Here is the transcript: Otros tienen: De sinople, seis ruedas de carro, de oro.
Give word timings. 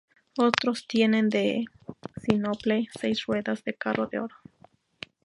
Otros 0.39 0.87
tienen: 0.87 1.29
De 1.29 1.65
sinople, 2.23 2.87
seis 2.99 3.27
ruedas 3.27 3.63
de 3.63 3.75
carro, 3.75 4.07
de 4.07 4.17
oro. 4.21 4.35